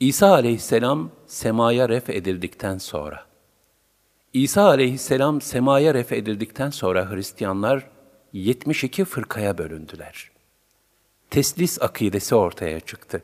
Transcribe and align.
İsa 0.00 0.32
aleyhisselam 0.32 1.10
semaya 1.26 1.88
ref 1.88 2.10
edildikten 2.10 2.78
sonra, 2.78 3.26
İsa 4.32 4.64
aleyhisselam 4.64 5.40
semaya 5.40 5.94
ref 5.94 6.12
edildikten 6.12 6.70
sonra 6.70 7.10
Hristiyanlar 7.10 7.90
72 8.32 9.04
fırkaya 9.04 9.58
bölündüler. 9.58 10.30
Teslis 11.30 11.82
akidesi 11.82 12.34
ortaya 12.34 12.80
çıktı. 12.80 13.22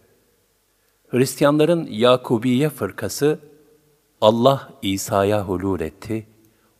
Hristiyanların 1.08 1.86
Yakubiye 1.90 2.68
fırkası, 2.68 3.38
Allah 4.20 4.72
İsa'ya 4.82 5.48
hulul 5.48 5.80
etti, 5.80 6.26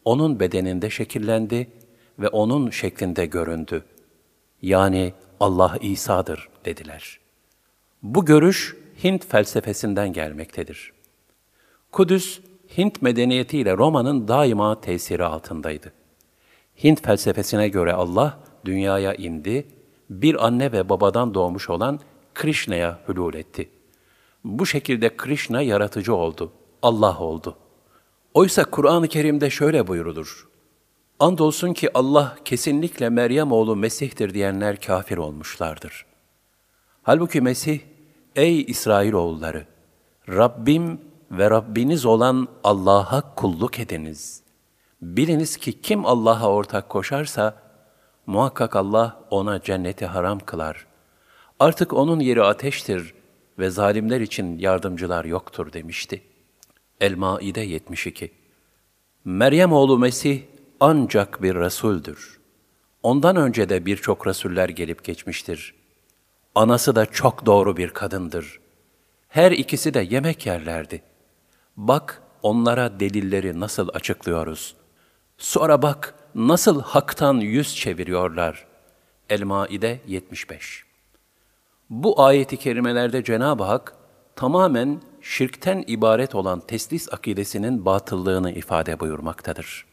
onun 0.04 0.40
bedeninde 0.40 0.90
şekillendi 0.90 1.70
ve 2.18 2.29
onun 2.29 2.70
şeklinde 2.70 3.27
göründü. 3.27 3.84
Yani 4.62 5.12
Allah 5.40 5.79
İsa'dır 5.80 6.48
dediler. 6.64 7.20
Bu 8.02 8.24
görüş 8.24 8.82
Hint 9.04 9.27
felsefesinden 9.27 10.12
gelmektedir. 10.12 10.92
Kudüs, 11.92 12.41
Hint 12.78 13.02
medeniyetiyle 13.02 13.77
Roma'nın 13.77 14.28
daima 14.28 14.80
tesiri 14.80 15.24
altındaydı. 15.24 15.92
Hint 16.84 17.02
felsefesine 17.02 17.69
göre 17.69 17.92
Allah 17.92 18.38
dünyaya 18.64 19.14
indi, 19.14 19.66
bir 20.10 20.47
anne 20.47 20.73
ve 20.73 20.88
babadan 20.88 21.34
doğmuş 21.34 21.70
olan 21.70 22.00
Krishna'ya 22.34 22.98
hülul 23.09 23.34
etti. 23.34 23.70
Bu 24.45 24.66
şekilde 24.66 25.16
Krishna 25.16 25.62
yaratıcı 25.62 26.14
oldu, 26.14 26.52
Allah 26.83 27.19
oldu. 27.19 27.56
Oysa 28.34 28.64
Kur'an-ı 28.64 29.09
Kerim'de 29.09 29.50
şöyle 29.50 29.86
buyurulur. 29.86 30.48
Andolsun 31.20 31.72
ki 31.72 31.91
Allah 31.95 32.36
kesinlikle 32.45 33.09
Meryem 33.09 33.52
oğlu 33.52 33.77
Mesih'tir 33.77 34.34
diyenler 34.34 34.80
kafir 34.80 35.16
olmuşlardır. 35.16 36.06
Halbuki 37.02 37.41
Mesih, 37.41 37.80
ey 38.36 38.60
İsrailoğulları, 38.60 39.66
Rabbim 40.28 41.00
ve 41.30 41.50
Rabbiniz 41.50 42.06
olan 42.06 42.48
Allah'a 42.64 43.34
kulluk 43.34 43.78
ediniz. 43.78 44.42
Biliniz 45.02 45.56
ki 45.56 45.80
kim 45.80 46.06
Allah'a 46.06 46.50
ortak 46.50 46.89
koşarsa, 46.89 47.62
muhakkak 48.27 48.77
Allah 48.77 49.20
ona 49.30 49.62
cenneti 49.62 50.06
haram 50.06 50.39
kılar. 50.39 50.86
Artık 51.61 51.92
onun 51.92 52.20
yeri 52.20 52.42
ateştir 52.42 53.14
ve 53.58 53.70
zalimler 53.70 54.20
için 54.20 54.58
yardımcılar 54.58 55.24
yoktur 55.24 55.72
demişti. 55.72 56.22
El-Maide 57.00 57.61
72 57.61 58.30
Meryem 59.24 59.72
oğlu 59.72 59.98
Mesih 59.98 60.42
ancak 60.80 61.42
bir 61.42 61.55
Resuldür. 61.55 62.41
Ondan 63.02 63.36
önce 63.36 63.69
de 63.69 63.86
birçok 63.86 64.27
Resuller 64.27 64.69
gelip 64.69 65.05
geçmiştir. 65.05 65.81
Anası 66.55 66.97
da 66.97 67.06
çok 67.06 67.47
doğru 67.47 67.77
bir 67.77 67.91
kadındır. 67.91 68.61
Her 69.28 69.53
ikisi 69.53 69.95
de 69.95 70.06
yemek 70.11 70.47
yerlerdi. 70.47 71.03
Bak 71.77 72.22
onlara 72.42 73.00
delilleri 73.00 73.61
nasıl 73.61 73.89
açıklıyoruz. 73.95 74.75
Sonra 75.39 75.83
bak 75.83 76.14
nasıl 76.34 76.83
haktan 76.83 77.34
yüz 77.34 77.77
çeviriyorlar. 77.77 78.67
El-Maide 79.30 80.00
75 80.06 80.84
Bu 81.91 82.23
ayeti 82.23 82.56
kerimelerde 82.56 83.25
Cenab-ı 83.25 83.64
Hak 83.64 83.95
tamamen 84.36 85.00
şirkten 85.20 85.84
ibaret 85.86 86.34
olan 86.34 86.61
teslis 86.61 87.12
akidesinin 87.12 87.84
batıllığını 87.84 88.53
ifade 88.53 89.00
buyurmaktadır. 89.00 89.86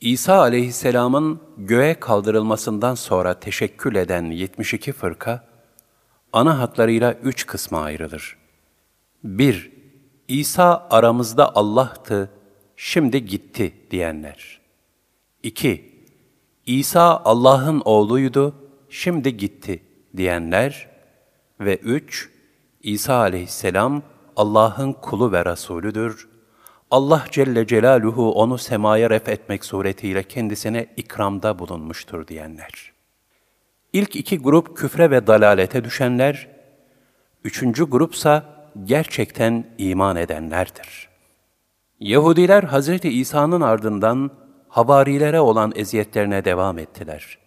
İsa 0.00 0.38
aleyhisselamın 0.38 1.40
göğe 1.56 2.00
kaldırılmasından 2.00 2.94
sonra 2.94 3.40
teşekkül 3.40 3.94
eden 3.96 4.24
72 4.24 4.92
fırka, 4.92 5.49
ana 6.32 6.58
hatlarıyla 6.58 7.12
üç 7.12 7.46
kısma 7.46 7.80
ayrılır. 7.80 8.36
1- 9.24 9.70
İsa 10.28 10.88
aramızda 10.90 11.56
Allah'tı, 11.56 12.30
şimdi 12.76 13.24
gitti 13.24 13.74
diyenler. 13.90 14.60
2. 15.42 16.04
İsa 16.66 17.22
Allah'ın 17.24 17.82
oğluydu, 17.84 18.54
şimdi 18.88 19.36
gitti 19.36 19.82
diyenler. 20.16 20.88
Ve 21.60 21.76
3. 21.76 22.30
İsa 22.82 23.14
aleyhisselam 23.14 24.02
Allah'ın 24.36 24.92
kulu 24.92 25.32
ve 25.32 25.44
Resulüdür. 25.44 26.28
Allah 26.90 27.24
Celle 27.30 27.66
Celaluhu 27.66 28.32
onu 28.32 28.58
semaya 28.58 29.10
ref 29.10 29.28
etmek 29.28 29.64
suretiyle 29.64 30.22
kendisine 30.22 30.86
ikramda 30.96 31.58
bulunmuştur 31.58 32.26
diyenler. 32.26 32.92
İlk 33.92 34.16
iki 34.16 34.38
grup 34.38 34.76
küfre 34.76 35.10
ve 35.10 35.26
dalalete 35.26 35.84
düşenler, 35.84 36.48
üçüncü 37.44 37.84
grupsa 37.84 38.44
gerçekten 38.84 39.66
iman 39.78 40.16
edenlerdir. 40.16 41.08
Yahudiler 42.00 42.62
Hz. 42.62 43.04
İsa'nın 43.04 43.60
ardından 43.60 44.30
havarilere 44.68 45.40
olan 45.40 45.72
eziyetlerine 45.76 46.44
devam 46.44 46.78
ettiler. 46.78 47.38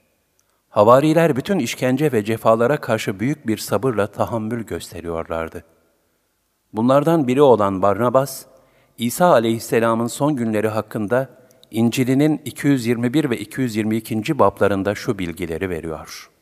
Havariler 0.70 1.36
bütün 1.36 1.60
işkence 1.60 2.12
ve 2.12 2.26
cefalara 2.26 2.78
karşı 2.78 3.20
büyük 3.20 3.48
bir 3.48 3.58
sabırla 3.58 4.08
tahammül 4.08 4.64
gösteriyorlardı. 4.64 5.64
Bunlardan 6.74 7.28
biri 7.28 7.42
olan 7.42 7.82
Barnabas, 7.82 8.46
İsa 8.98 9.26
aleyhisselamın 9.26 10.08
son 10.08 10.36
günleri 10.36 10.68
hakkında 10.68 11.30
İncil'inin 11.72 12.42
221 12.46 13.30
ve 13.30 13.38
222. 13.38 14.40
bablarında 14.40 14.96
şu 14.96 15.20
bilgileri 15.20 15.70
veriyor. 15.70 16.33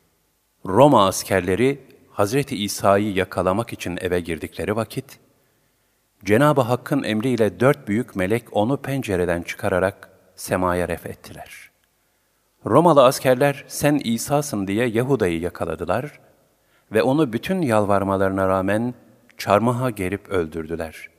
Roma 0.66 1.08
askerleri 1.08 1.80
Hazreti 2.12 2.64
İsa'yı 2.64 3.14
yakalamak 3.14 3.74
için 3.74 3.98
eve 4.02 4.20
girdikleri 4.20 4.76
vakit, 4.76 5.20
Cenab-ı 6.26 6.62
Hakk'ın 6.62 7.04
emriyle 7.04 7.60
dört 7.60 7.88
büyük 7.88 8.16
melek 8.16 8.44
onu 8.52 8.78
pencereden 8.78 9.42
çıkararak 9.42 10.10
semaya 10.36 10.88
ref 10.88 11.06
ettiler. 11.06 11.72
Romalı 12.66 13.06
askerler 13.06 13.66
sen 13.68 14.02
İsa'sın 14.04 14.68
diye 14.68 14.88
Yahuda'yı 14.88 15.40
yakaladılar 15.40 16.20
ve 16.92 17.04
onu 17.04 17.34
bütün 17.34 17.62
yalvarmalarına 17.62 18.48
rağmen 18.48 18.94
çarmıha 19.38 19.90
gerip 19.90 20.30
öldürdüler. 20.30 21.10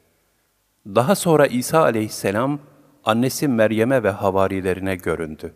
Daha 0.87 1.15
sonra 1.15 1.47
İsa 1.47 1.83
aleyhisselam 1.83 2.59
annesi 3.05 3.49
Meryem'e 3.49 4.03
ve 4.03 4.11
havarilerine 4.11 4.97
göründü. 4.97 5.55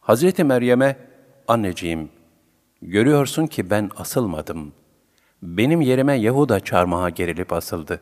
Hazreti 0.00 0.44
Meryem'e, 0.44 0.96
anneciğim, 1.48 2.10
görüyorsun 2.82 3.46
ki 3.46 3.70
ben 3.70 3.90
asılmadım. 3.96 4.72
Benim 5.42 5.80
yerime 5.80 6.14
Yahuda 6.14 6.60
çarmıha 6.60 7.10
gerilip 7.10 7.52
asıldı. 7.52 8.00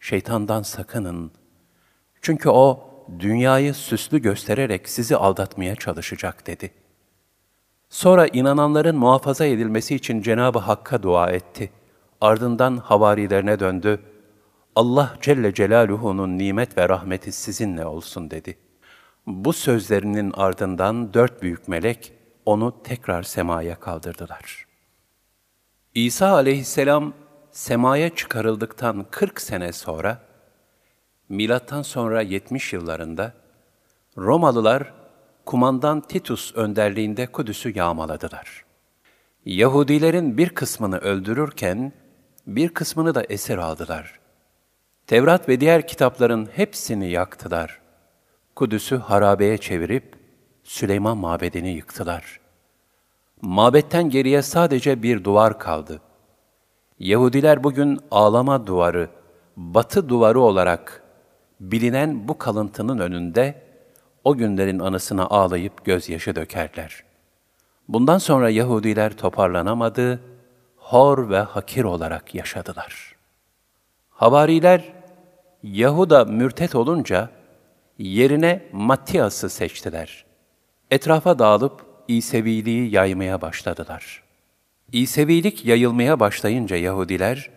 Şeytandan 0.00 0.62
sakının. 0.62 1.30
Çünkü 2.22 2.48
o, 2.48 2.90
dünyayı 3.18 3.74
süslü 3.74 4.22
göstererek 4.22 4.88
sizi 4.88 5.16
aldatmaya 5.16 5.76
çalışacak 5.76 6.46
dedi. 6.46 6.70
Sonra 7.88 8.26
inananların 8.26 8.96
muhafaza 8.96 9.44
edilmesi 9.46 9.94
için 9.94 10.22
Cenab-ı 10.22 10.58
Hakk'a 10.58 11.02
dua 11.02 11.30
etti. 11.30 11.70
Ardından 12.20 12.76
havarilerine 12.76 13.60
döndü. 13.60 14.00
Allah 14.76 15.14
Celle 15.20 15.54
Celaluhu'nun 15.54 16.38
nimet 16.38 16.78
ve 16.78 16.88
rahmeti 16.88 17.32
sizinle 17.32 17.86
olsun 17.86 18.30
dedi. 18.30 18.58
Bu 19.26 19.52
sözlerinin 19.52 20.32
ardından 20.36 21.14
dört 21.14 21.42
büyük 21.42 21.68
melek 21.68 22.12
onu 22.48 22.82
tekrar 22.82 23.22
semaya 23.22 23.80
kaldırdılar. 23.80 24.66
İsa 25.94 26.28
aleyhisselam 26.32 27.12
semaya 27.50 28.14
çıkarıldıktan 28.14 29.06
40 29.10 29.40
sene 29.40 29.72
sonra, 29.72 30.18
milattan 31.28 31.82
sonra 31.82 32.22
70 32.22 32.72
yıllarında 32.72 33.32
Romalılar 34.16 34.92
kumandan 35.46 36.00
Titus 36.00 36.54
önderliğinde 36.54 37.26
Kudüs'ü 37.26 37.78
yağmaladılar. 37.78 38.64
Yahudilerin 39.44 40.38
bir 40.38 40.48
kısmını 40.48 40.98
öldürürken 40.98 41.92
bir 42.46 42.68
kısmını 42.68 43.14
da 43.14 43.22
esir 43.28 43.58
aldılar. 43.58 44.18
Tevrat 45.06 45.48
ve 45.48 45.60
diğer 45.60 45.86
kitapların 45.86 46.48
hepsini 46.54 47.10
yaktılar. 47.10 47.80
Kudüs'ü 48.56 48.96
harabeye 48.96 49.58
çevirip 49.58 50.17
Süleyman 50.68 51.18
mabedini 51.18 51.70
yıktılar. 51.70 52.40
Mabetten 53.42 54.10
geriye 54.10 54.42
sadece 54.42 55.02
bir 55.02 55.24
duvar 55.24 55.58
kaldı. 55.58 56.00
Yahudiler 56.98 57.64
bugün 57.64 58.00
ağlama 58.10 58.66
duvarı, 58.66 59.10
batı 59.56 60.08
duvarı 60.08 60.40
olarak 60.40 61.02
bilinen 61.60 62.28
bu 62.28 62.38
kalıntının 62.38 62.98
önünde 62.98 63.62
o 64.24 64.36
günlerin 64.36 64.78
anısına 64.78 65.26
ağlayıp 65.26 65.84
gözyaşı 65.84 66.36
dökerler. 66.36 67.04
Bundan 67.88 68.18
sonra 68.18 68.50
Yahudiler 68.50 69.16
toparlanamadı, 69.16 70.20
hor 70.76 71.30
ve 71.30 71.38
hakir 71.38 71.84
olarak 71.84 72.34
yaşadılar. 72.34 73.16
Havariler 74.10 74.92
Yahuda 75.62 76.24
mürtet 76.24 76.74
olunca 76.74 77.30
yerine 77.98 78.68
Mattiyas'ı 78.72 79.50
seçtiler. 79.50 80.27
Etrafa 80.90 81.38
dağılıp 81.38 81.86
İseviliği 82.08 82.94
yaymaya 82.94 83.40
başladılar. 83.40 84.22
İsevilik 84.92 85.64
yayılmaya 85.64 86.20
başlayınca 86.20 86.76
Yahudiler, 86.76 87.50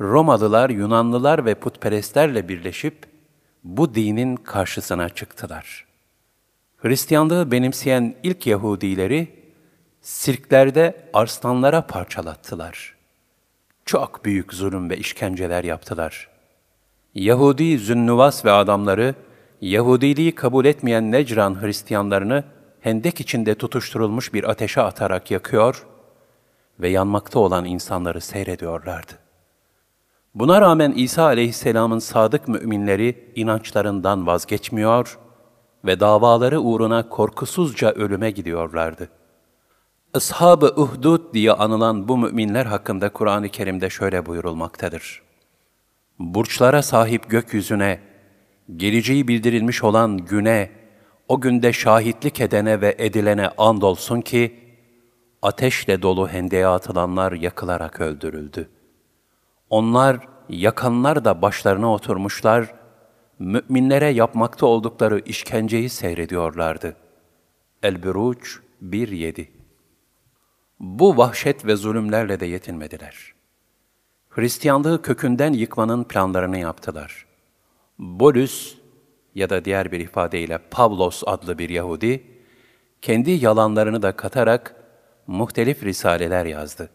Romalılar, 0.00 0.70
Yunanlılar 0.70 1.44
ve 1.44 1.54
putperestlerle 1.54 2.48
birleşip 2.48 2.96
bu 3.64 3.94
dinin 3.94 4.36
karşısına 4.36 5.08
çıktılar. 5.08 5.86
Hristiyanlığı 6.76 7.50
benimseyen 7.50 8.14
ilk 8.22 8.46
Yahudileri 8.46 9.28
sirklerde 10.00 11.08
arslanlara 11.12 11.86
parçalattılar. 11.86 12.96
Çok 13.84 14.24
büyük 14.24 14.54
zulüm 14.54 14.90
ve 14.90 14.96
işkenceler 14.96 15.64
yaptılar. 15.64 16.28
Yahudi 17.14 17.78
Zünnuvas 17.78 18.44
ve 18.44 18.52
adamları 18.52 19.14
Yahudiliği 19.60 20.34
kabul 20.34 20.64
etmeyen 20.64 21.12
Necran 21.12 21.62
Hristiyanlarını 21.62 22.44
hendek 22.86 23.20
içinde 23.20 23.54
tutuşturulmuş 23.54 24.34
bir 24.34 24.50
ateşe 24.50 24.82
atarak 24.82 25.30
yakıyor 25.30 25.86
ve 26.80 26.88
yanmakta 26.88 27.38
olan 27.38 27.64
insanları 27.64 28.20
seyrediyorlardı. 28.20 29.12
Buna 30.34 30.60
rağmen 30.60 30.92
İsa 30.92 31.24
aleyhisselamın 31.24 31.98
sadık 31.98 32.48
müminleri 32.48 33.32
inançlarından 33.36 34.26
vazgeçmiyor 34.26 35.18
ve 35.84 36.00
davaları 36.00 36.60
uğruna 36.60 37.08
korkusuzca 37.08 37.92
ölüme 37.92 38.30
gidiyorlardı. 38.30 39.08
Ashab-ı 40.14 40.66
Uhdud 40.76 41.34
diye 41.34 41.52
anılan 41.52 42.08
bu 42.08 42.18
müminler 42.18 42.66
hakkında 42.66 43.08
Kur'an-ı 43.08 43.48
Kerim'de 43.48 43.90
şöyle 43.90 44.26
buyurulmaktadır. 44.26 45.22
Burçlara 46.18 46.82
sahip 46.82 47.30
gökyüzüne, 47.30 48.00
geleceği 48.76 49.28
bildirilmiş 49.28 49.84
olan 49.84 50.18
güne, 50.18 50.85
o 51.28 51.40
günde 51.40 51.72
şahitlik 51.72 52.40
edene 52.40 52.80
ve 52.80 52.94
edilene 52.98 53.48
andolsun 53.48 54.20
ki, 54.20 54.60
ateşle 55.42 56.02
dolu 56.02 56.28
hendeye 56.28 56.66
atılanlar 56.66 57.32
yakılarak 57.32 58.00
öldürüldü. 58.00 58.68
Onlar, 59.70 60.28
yakanlar 60.48 61.24
da 61.24 61.42
başlarına 61.42 61.92
oturmuşlar, 61.92 62.74
müminlere 63.38 64.08
yapmakta 64.08 64.66
oldukları 64.66 65.18
işkenceyi 65.18 65.88
seyrediyorlardı. 65.88 66.96
El-Büruç 67.82 68.60
1.7 68.82 69.46
Bu 70.80 71.16
vahşet 71.16 71.66
ve 71.66 71.76
zulümlerle 71.76 72.40
de 72.40 72.46
yetinmediler. 72.46 73.34
Hristiyanlığı 74.28 75.02
kökünden 75.02 75.52
yıkmanın 75.52 76.04
planlarını 76.04 76.58
yaptılar. 76.58 77.26
Bolus 77.98 78.76
ya 79.36 79.50
da 79.50 79.64
diğer 79.64 79.92
bir 79.92 80.00
ifadeyle 80.00 80.58
Pavlos 80.70 81.22
adlı 81.26 81.58
bir 81.58 81.68
Yahudi, 81.68 82.24
kendi 83.02 83.30
yalanlarını 83.30 84.02
da 84.02 84.12
katarak 84.12 84.76
muhtelif 85.26 85.84
risaleler 85.84 86.46
yazdı. 86.46 86.90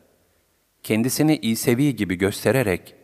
Kendisini 0.83 1.37
İsevi 1.37 1.95
gibi 1.95 2.15
göstererek, 2.15 2.95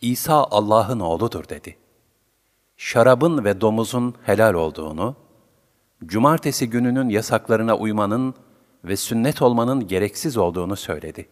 İsa 0.00 0.44
Allah'ın 0.50 1.00
oğludur 1.00 1.48
dedi. 1.48 1.76
Şarabın 2.76 3.44
ve 3.44 3.60
domuzun 3.60 4.14
helal 4.22 4.54
olduğunu, 4.54 5.16
cumartesi 6.06 6.70
gününün 6.70 7.08
yasaklarına 7.08 7.76
uymanın 7.76 8.34
ve 8.84 8.96
sünnet 8.96 9.42
olmanın 9.42 9.86
gereksiz 9.86 10.36
olduğunu 10.36 10.76
söyledi. 10.76 11.28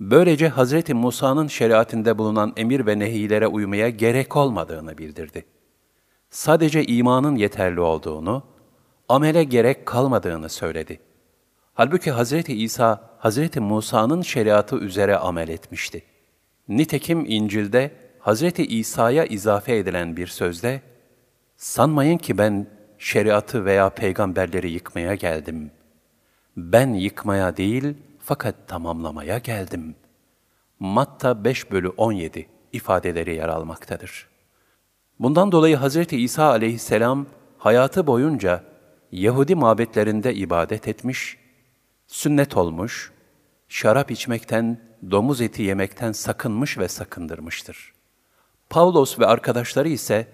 Böylece 0.00 0.50
Hz. 0.50 0.90
Musa'nın 0.90 1.46
şeriatinde 1.46 2.18
bulunan 2.18 2.52
emir 2.56 2.86
ve 2.86 2.98
nehilere 2.98 3.46
uymaya 3.46 3.88
gerek 3.88 4.36
olmadığını 4.36 4.98
bildirdi. 4.98 5.44
Sadece 6.32 6.84
imanın 6.84 7.36
yeterli 7.36 7.80
olduğunu, 7.80 8.42
amele 9.08 9.44
gerek 9.44 9.86
kalmadığını 9.86 10.48
söyledi. 10.48 11.00
Halbuki 11.74 12.12
Hz. 12.12 12.32
İsa, 12.48 13.10
Hz. 13.22 13.56
Musa'nın 13.56 14.22
şeriatı 14.22 14.76
üzere 14.76 15.16
amel 15.16 15.48
etmişti. 15.48 16.02
Nitekim 16.68 17.24
İncil'de 17.28 17.90
Hz. 18.20 18.42
İsa'ya 18.58 19.24
izafe 19.24 19.76
edilen 19.76 20.16
bir 20.16 20.26
sözde, 20.26 20.82
Sanmayın 21.56 22.18
ki 22.18 22.38
ben 22.38 22.66
şeriatı 22.98 23.64
veya 23.64 23.90
peygamberleri 23.90 24.70
yıkmaya 24.70 25.14
geldim. 25.14 25.70
Ben 26.56 26.94
yıkmaya 26.94 27.56
değil, 27.56 27.94
fakat 28.18 28.68
tamamlamaya 28.68 29.38
geldim. 29.38 29.94
Matta 30.80 31.44
5 31.44 31.70
bölü 31.70 31.88
17 31.88 32.48
ifadeleri 32.72 33.34
yer 33.34 33.48
almaktadır. 33.48 34.31
Bundan 35.22 35.52
dolayı 35.52 35.76
Hz. 35.76 36.12
İsa 36.12 36.44
aleyhisselam 36.44 37.26
hayatı 37.58 38.06
boyunca 38.06 38.64
Yahudi 39.12 39.54
mabetlerinde 39.54 40.34
ibadet 40.34 40.88
etmiş, 40.88 41.38
sünnet 42.06 42.56
olmuş, 42.56 43.12
şarap 43.68 44.10
içmekten, 44.10 44.80
domuz 45.10 45.40
eti 45.40 45.62
yemekten 45.62 46.12
sakınmış 46.12 46.78
ve 46.78 46.88
sakındırmıştır. 46.88 47.92
Pavlos 48.70 49.18
ve 49.18 49.26
arkadaşları 49.26 49.88
ise 49.88 50.28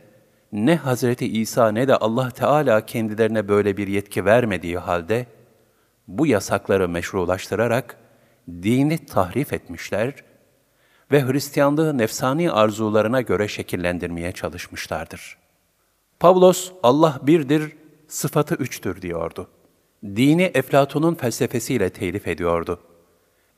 ne 0.52 0.76
Hazreti 0.76 1.41
İsa 1.41 1.73
ne 1.73 1.88
de 1.88 1.96
Allah 1.96 2.31
Teala 2.31 2.87
kendilerine 2.87 3.49
böyle 3.49 3.76
bir 3.76 3.88
yetki 3.88 4.25
vermediği 4.25 4.79
halde 4.79 5.26
bu 6.06 6.26
yasakları 6.26 6.88
meşrulaştırarak 6.88 7.96
dini 8.49 9.06
tahrif 9.06 9.52
etmişler 9.52 10.14
ve 11.12 11.26
Hristiyanlığı 11.26 11.99
nefsani 11.99 12.50
arzularına 12.50 13.20
göre 13.20 13.49
şekillendirmeye 13.49 14.32
çalışmışlardır. 14.32 15.38
Pavlos, 16.20 16.72
Allah 16.82 17.20
birdir, 17.22 17.76
sıfatı 18.08 18.55
üçtür 18.55 19.02
diyordu. 19.02 19.49
Dini 20.05 20.43
Eflatun'un 20.43 21.14
felsefesiyle 21.14 21.90
telif 21.90 22.28
ediyordu. 22.28 22.81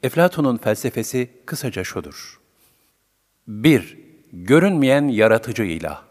Eflatun'un 0.02 0.56
felsefesi 0.56 1.30
kısaca 1.46 1.84
şudur. 1.84 2.40
1. 3.48 3.98
Görünmeyen 4.32 5.08
yaratıcı 5.08 5.62
ilah. 5.62 6.02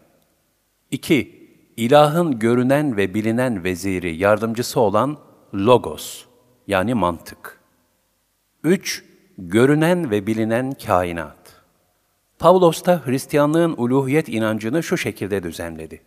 2. 0.90 1.40
İlahın 1.76 2.38
görünen 2.38 2.96
ve 2.96 3.14
bilinen 3.14 3.64
veziri, 3.64 4.16
yardımcısı 4.16 4.80
olan 4.80 5.18
logos 5.54 6.24
yani 6.66 6.94
mantık. 6.94 7.60
3. 8.64 9.09
Görünen 9.42 10.10
ve 10.10 10.26
bilinen 10.26 10.72
kainat. 10.72 11.62
Pavlos 12.38 12.84
da 12.84 13.02
Hristiyanlığın 13.04 13.74
uluhiyet 13.76 14.28
inancını 14.28 14.82
şu 14.82 14.96
şekilde 14.96 15.42
düzenledi. 15.42 16.02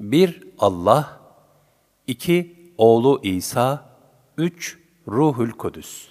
1. 0.00 0.42
Allah 0.58 1.20
2. 2.06 2.72
Oğlu 2.78 3.20
İsa 3.22 3.84
3. 4.38 4.78
Ruhül 5.08 5.50
Kudüs 5.50 6.08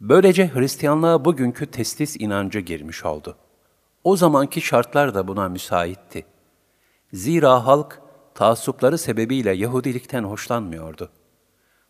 Böylece 0.00 0.50
Hristiyanlığa 0.54 1.24
bugünkü 1.24 1.66
testis 1.66 2.16
inancı 2.16 2.58
girmiş 2.60 3.04
oldu. 3.04 3.36
O 4.04 4.16
zamanki 4.16 4.60
şartlar 4.60 5.14
da 5.14 5.28
buna 5.28 5.48
müsaitti. 5.48 6.26
Zira 7.12 7.66
halk 7.66 8.02
taassupları 8.34 8.98
sebebiyle 8.98 9.52
Yahudilikten 9.52 10.24
hoşlanmıyordu. 10.24 11.10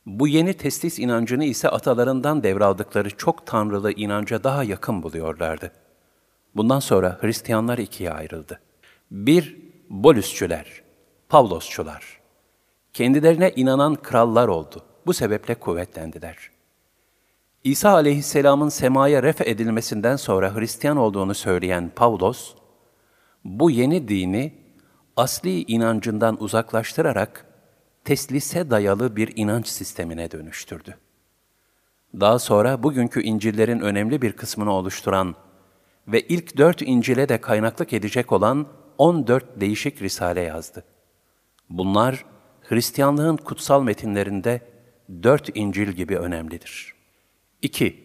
Bu 0.06 0.28
yeni 0.28 0.54
testis 0.54 0.98
inancını 0.98 1.44
ise 1.44 1.68
atalarından 1.68 2.42
devraldıkları 2.42 3.16
çok 3.16 3.46
tanrılı 3.46 3.92
inanca 3.92 4.44
daha 4.44 4.64
yakın 4.64 5.02
buluyorlardı. 5.02 5.72
Bundan 6.56 6.80
sonra 6.80 7.18
Hristiyanlar 7.20 7.78
ikiye 7.78 8.10
ayrıldı. 8.10 8.60
Bir, 9.10 9.56
Bolüsçüler, 9.90 10.82
Pavlosçular. 11.28 12.20
Kendilerine 12.92 13.52
inanan 13.56 13.94
krallar 13.94 14.48
oldu. 14.48 14.82
Bu 15.06 15.12
sebeple 15.12 15.54
kuvvetlendiler. 15.54 16.50
İsa 17.64 17.90
aleyhisselamın 17.90 18.68
semaya 18.68 19.22
ref 19.22 19.40
edilmesinden 19.40 20.16
sonra 20.16 20.54
Hristiyan 20.54 20.96
olduğunu 20.96 21.34
söyleyen 21.34 21.92
Pavlos, 21.96 22.54
bu 23.44 23.70
yeni 23.70 24.08
dini 24.08 24.54
asli 25.16 25.62
inancından 25.62 26.42
uzaklaştırarak 26.42 27.46
teslise 28.04 28.70
dayalı 28.70 29.16
bir 29.16 29.32
inanç 29.36 29.68
sistemine 29.68 30.30
dönüştürdü. 30.30 30.96
Daha 32.20 32.38
sonra 32.38 32.82
bugünkü 32.82 33.22
İncil'lerin 33.22 33.80
önemli 33.80 34.22
bir 34.22 34.32
kısmını 34.32 34.72
oluşturan 34.72 35.34
ve 36.08 36.20
ilk 36.20 36.56
dört 36.56 36.82
İncil'e 36.82 37.28
de 37.28 37.40
kaynaklık 37.40 37.92
edecek 37.92 38.32
olan 38.32 38.66
14 38.98 39.60
değişik 39.60 40.02
risale 40.02 40.40
yazdı. 40.40 40.84
Bunlar 41.70 42.24
Hristiyanlığın 42.62 43.36
kutsal 43.36 43.82
metinlerinde 43.82 44.60
dört 45.22 45.56
İncil 45.56 45.88
gibi 45.88 46.18
önemlidir. 46.18 46.94
2. 47.62 48.04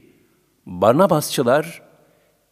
Barnabasçılar, 0.66 1.82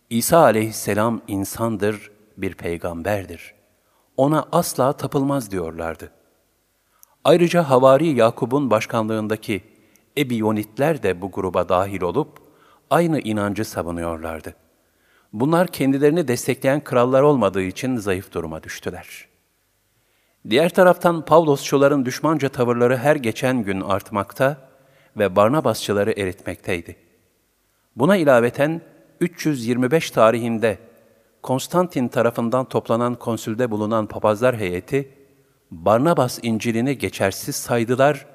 İsa 0.10 0.40
aleyhisselam 0.40 1.22
insandır, 1.28 2.12
bir 2.38 2.54
peygamberdir. 2.54 3.54
Ona 4.18 4.46
asla 4.52 4.94
tapılmaz 4.94 5.52
diyorlardı. 5.52 6.12
Ayrıca 7.24 7.70
Havari 7.70 8.08
Yakub'un 8.08 8.70
başkanlığındaki 8.70 9.62
Ebiyonitler 10.18 11.04
de 11.04 11.22
bu 11.22 11.32
gruba 11.32 11.70
dahil 11.70 12.02
olup 12.02 12.40
aynı 12.90 13.20
inancı 13.20 13.66
savunuyorlardı. 13.66 14.56
Bunlar 15.34 15.68
kendilerini 15.68 16.28
destekleyen 16.28 16.84
krallar 16.84 17.22
olmadığı 17.22 17.62
için 17.62 17.98
zayıf 17.98 18.32
duruma 18.32 18.64
düştüler. 18.64 19.28
Diğer 20.50 20.70
taraftan 20.70 21.26
Pavlosçuların 21.26 22.06
düşmanca 22.06 22.50
tavırları 22.50 22.98
her 22.98 23.16
geçen 23.16 23.64
gün 23.64 23.82
artmakta 23.82 24.58
ve 25.18 25.36
Barnabasçıları 25.36 26.12
eritmekteydi. 26.12 26.96
Buna 27.96 28.18
ilaveten 28.18 28.82
325 29.20 30.12
tarihinde 30.12 30.78
Konstantin 31.44 32.08
tarafından 32.08 32.66
toplanan 32.66 33.16
konsülde 33.16 33.72
bulunan 33.72 34.06
papazlar 34.06 34.58
heyeti, 34.58 35.10
Barnabas 35.74 36.40
İncil'ini 36.44 36.98
geçersiz 36.98 37.56
saydılar 37.56 38.26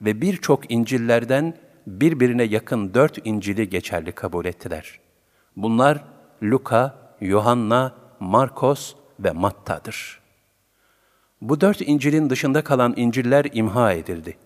ve 0.00 0.20
birçok 0.20 0.70
İncil'lerden 0.70 1.54
birbirine 1.86 2.42
yakın 2.42 2.94
dört 2.94 3.26
İncil'i 3.26 3.68
geçerli 3.68 4.12
kabul 4.12 4.44
ettiler. 4.44 5.00
Bunlar 5.56 6.04
Luka, 6.42 6.94
Yohanna, 7.20 7.94
Markos 8.20 8.94
ve 9.20 9.30
Matta'dır. 9.30 10.20
Bu 11.40 11.60
dört 11.60 11.80
İncil'in 11.80 12.30
dışında 12.30 12.64
kalan 12.64 12.94
İncil'ler 12.96 13.46
imha 13.52 13.92
edildi. 13.92 14.36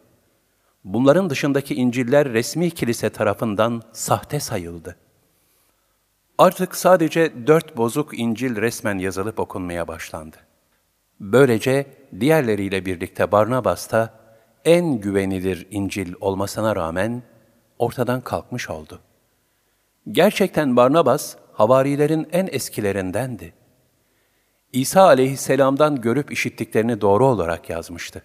Bunların 0.85 1.31
dışındaki 1.31 1.75
İncil'ler 1.75 2.29
resmi 2.29 2.71
kilise 2.71 3.11
tarafından 3.11 3.83
sahte 3.93 4.41
sayıldı. 4.41 4.97
Artık 6.39 6.77
sadece 6.77 7.47
dört 7.47 7.77
bozuk 7.77 8.19
İncil 8.19 8.57
resmen 8.57 8.99
yazılıp 8.99 9.41
okunmaya 9.41 9.89
başlandı. 9.89 10.37
Böylece 11.23 11.87
diğerleriyle 12.21 12.87
birlikte 12.87 13.33
Barnabas 13.33 13.93
da 13.93 14.15
en 14.65 15.01
güvenilir 15.01 15.67
İncil 15.71 16.15
olmasına 16.21 16.77
rağmen 16.77 17.23
ortadan 17.79 18.21
kalkmış 18.21 18.71
oldu. 18.71 19.01
Gerçekten 20.11 20.77
Barnabas 20.77 21.37
havarilerin 21.53 22.29
en 22.33 22.49
eskilerindendi. 22.53 23.55
İsa 24.73 25.03
aleyhisselamdan 25.03 26.01
görüp 26.01 26.33
işittiklerini 26.33 27.01
doğru 27.01 27.27
olarak 27.27 27.71
yazmıştı. 27.71 28.23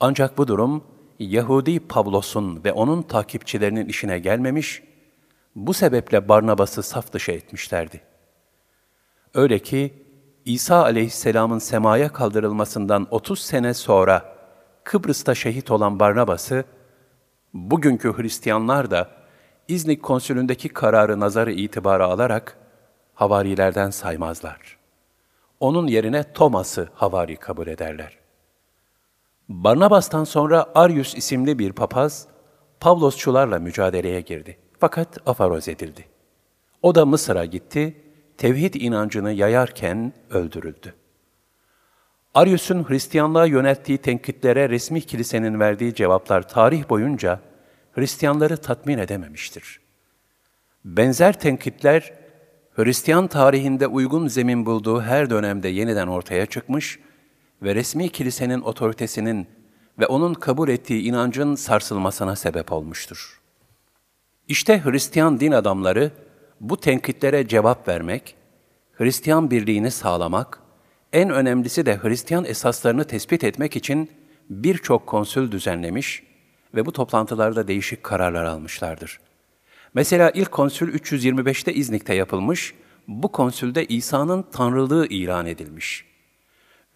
Ancak 0.00 0.38
bu 0.38 0.48
durum 0.48 0.84
Yahudi 1.18 1.80
Pavlos'un 1.80 2.64
ve 2.64 2.72
onun 2.72 3.02
takipçilerinin 3.02 3.86
işine 3.86 4.18
gelmemiş, 4.18 4.82
bu 5.56 5.74
sebeple 5.74 6.28
Barnabas'ı 6.28 6.82
saf 6.82 7.12
dışı 7.12 7.32
etmişlerdi. 7.32 8.00
Öyle 9.34 9.58
ki 9.58 10.03
İsa 10.44 10.82
aleyhisselamın 10.82 11.58
semaya 11.58 12.12
kaldırılmasından 12.12 13.06
30 13.10 13.38
sene 13.38 13.74
sonra 13.74 14.34
Kıbrıs'ta 14.84 15.34
şehit 15.34 15.70
olan 15.70 16.00
Barnabas'ı, 16.00 16.64
bugünkü 17.54 18.16
Hristiyanlar 18.16 18.90
da 18.90 19.10
İznik 19.68 20.02
konsülündeki 20.02 20.68
kararı 20.68 21.20
nazarı 21.20 21.52
itibara 21.52 22.06
alarak 22.06 22.58
havarilerden 23.14 23.90
saymazlar. 23.90 24.78
Onun 25.60 25.86
yerine 25.86 26.32
Thomas'ı 26.32 26.88
havari 26.94 27.36
kabul 27.36 27.66
ederler. 27.66 28.18
Barnabas'tan 29.48 30.24
sonra 30.24 30.66
Arius 30.74 31.14
isimli 31.14 31.58
bir 31.58 31.72
papaz, 31.72 32.26
Pavlosçularla 32.80 33.58
mücadeleye 33.58 34.20
girdi. 34.20 34.58
Fakat 34.78 35.28
afaroz 35.28 35.68
edildi. 35.68 36.04
O 36.82 36.94
da 36.94 37.06
Mısır'a 37.06 37.44
gitti, 37.44 38.03
tevhid 38.38 38.74
inancını 38.74 39.32
yayarken 39.32 40.12
öldürüldü. 40.30 40.94
Arius'un 42.34 42.88
Hristiyanlığa 42.88 43.46
yönelttiği 43.46 43.98
tenkitlere 43.98 44.68
resmi 44.68 45.00
kilisenin 45.00 45.60
verdiği 45.60 45.94
cevaplar 45.94 46.48
tarih 46.48 46.88
boyunca 46.88 47.40
Hristiyanları 47.92 48.56
tatmin 48.56 48.98
edememiştir. 48.98 49.80
Benzer 50.84 51.40
tenkitler 51.40 52.12
Hristiyan 52.76 53.26
tarihinde 53.26 53.86
uygun 53.86 54.28
zemin 54.28 54.66
bulduğu 54.66 55.00
her 55.00 55.30
dönemde 55.30 55.68
yeniden 55.68 56.06
ortaya 56.06 56.46
çıkmış 56.46 56.98
ve 57.62 57.74
resmi 57.74 58.08
kilisenin 58.08 58.60
otoritesinin 58.60 59.46
ve 59.98 60.06
onun 60.06 60.34
kabul 60.34 60.68
ettiği 60.68 61.02
inancın 61.02 61.54
sarsılmasına 61.54 62.36
sebep 62.36 62.72
olmuştur. 62.72 63.40
İşte 64.48 64.84
Hristiyan 64.84 65.40
din 65.40 65.52
adamları 65.52 66.10
bu 66.60 66.76
tenkitlere 66.80 67.48
cevap 67.48 67.88
vermek, 67.88 68.34
Hristiyan 68.92 69.50
birliğini 69.50 69.90
sağlamak, 69.90 70.60
en 71.12 71.30
önemlisi 71.30 71.86
de 71.86 71.98
Hristiyan 72.02 72.44
esaslarını 72.44 73.04
tespit 73.04 73.44
etmek 73.44 73.76
için 73.76 74.10
birçok 74.50 75.06
konsül 75.06 75.52
düzenlemiş 75.52 76.22
ve 76.74 76.86
bu 76.86 76.92
toplantılarda 76.92 77.68
değişik 77.68 78.02
kararlar 78.02 78.44
almışlardır. 78.44 79.20
Mesela 79.94 80.30
ilk 80.30 80.52
konsül 80.52 80.94
325'te 80.94 81.74
İznik'te 81.74 82.14
yapılmış, 82.14 82.74
bu 83.08 83.32
konsülde 83.32 83.86
İsa'nın 83.86 84.42
tanrılığı 84.42 85.06
ilan 85.06 85.46
edilmiş. 85.46 86.04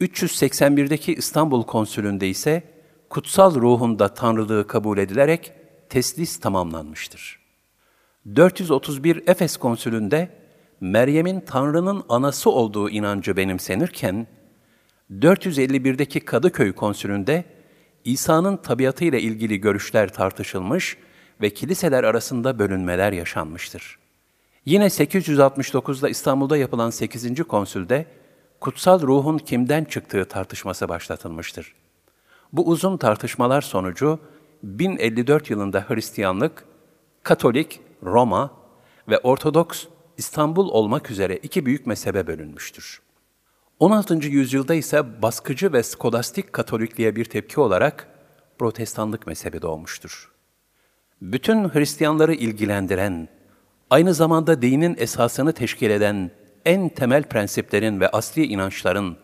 381'deki 0.01 1.15
İstanbul 1.15 1.63
konsülünde 1.63 2.29
ise 2.29 2.63
kutsal 3.11 3.55
ruhunda 3.55 4.15
tanrılığı 4.15 4.67
kabul 4.67 4.99
edilerek 4.99 5.53
teslis 5.89 6.41
tamamlanmıştır. 6.41 7.48
431 8.37 9.23
Efes 9.27 9.57
konsülünde 9.57 10.29
Meryem'in 10.81 11.41
Tanrı'nın 11.41 12.05
anası 12.09 12.51
olduğu 12.51 12.91
inancı 12.91 13.37
benimsenirken, 13.37 14.27
451'deki 15.13 16.21
Kadıköy 16.21 16.73
konsülünde 16.73 17.45
İsa'nın 18.05 18.57
tabiatıyla 18.57 19.19
ilgili 19.19 19.61
görüşler 19.61 20.13
tartışılmış 20.13 20.97
ve 21.41 21.51
kiliseler 21.51 22.05
arasında 22.05 22.59
bölünmeler 22.59 23.13
yaşanmıştır. 23.13 23.99
Yine 24.65 24.85
869'da 24.85 26.09
İstanbul'da 26.09 26.57
yapılan 26.57 26.91
8. 26.91 27.43
konsülde 27.43 28.07
kutsal 28.61 29.03
ruhun 29.03 29.39
kimden 29.39 29.85
çıktığı 29.85 30.25
tartışması 30.25 30.89
başlatılmıştır. 30.89 31.75
Bu 32.53 32.69
uzun 32.69 32.97
tartışmalar 32.97 33.61
sonucu 33.61 34.19
1054 34.63 35.51
yılında 35.51 35.85
Hristiyanlık, 35.89 36.65
Katolik, 37.23 37.81
Roma 38.03 38.51
ve 39.09 39.19
Ortodoks 39.19 39.85
İstanbul 40.17 40.69
olmak 40.69 41.11
üzere 41.11 41.37
iki 41.37 41.67
büyük 41.67 41.87
mezhebe 41.87 42.27
bölünmüştür. 42.27 43.03
16. 43.81 44.15
yüzyılda 44.15 44.75
ise 44.75 45.23
baskıcı 45.23 45.73
ve 45.73 45.83
skolastik 45.83 46.53
Katolikliğe 46.53 47.17
bir 47.17 47.25
tepki 47.25 47.61
olarak 47.61 48.09
Protestanlık 48.59 49.27
mezhebi 49.27 49.63
doğmuştur. 49.63 50.33
Bütün 51.23 51.69
Hristiyanları 51.69 52.35
ilgilendiren, 52.35 53.29
aynı 53.91 54.15
zamanda 54.15 54.63
dinin 54.63 54.97
esasını 54.99 55.53
teşkil 55.53 55.91
eden 55.91 56.31
en 56.65 56.89
temel 56.89 57.23
prensiplerin 57.23 58.01
ve 58.01 58.09
asli 58.09 58.47
inançların 58.47 59.17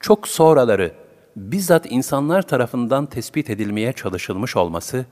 çok 0.00 0.28
sonraları 0.28 0.94
bizzat 1.36 1.86
insanlar 1.92 2.42
tarafından 2.42 3.06
tespit 3.06 3.50
edilmeye 3.50 3.92
çalışılmış 3.92 4.56
olması, 4.56 5.06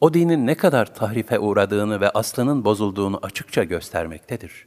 o 0.00 0.14
dinin 0.14 0.46
ne 0.46 0.54
kadar 0.54 0.94
tahrife 0.94 1.38
uğradığını 1.38 2.00
ve 2.00 2.10
aslının 2.10 2.64
bozulduğunu 2.64 3.18
açıkça 3.22 3.64
göstermektedir. 3.64 4.66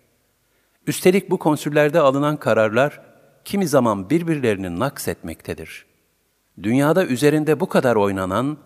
Üstelik 0.87 1.29
bu 1.29 1.39
konsüllerde 1.39 1.99
alınan 1.99 2.37
kararlar 2.37 3.01
kimi 3.45 3.67
zaman 3.67 4.09
birbirlerini 4.09 4.79
naks 4.79 5.07
etmektedir. 5.07 5.85
Dünyada 6.63 7.05
üzerinde 7.05 7.59
bu 7.59 7.69
kadar 7.69 7.95
oynanan 7.95 8.57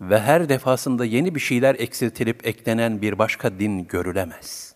ve 0.00 0.20
her 0.20 0.48
defasında 0.48 1.04
yeni 1.04 1.34
bir 1.34 1.40
şeyler 1.40 1.74
eksiltilip 1.74 2.46
eklenen 2.46 3.02
bir 3.02 3.18
başka 3.18 3.58
din 3.58 3.86
görülemez.'' 3.86 4.67